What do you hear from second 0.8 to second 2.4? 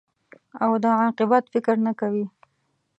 د عاقبت فکر نه کوې.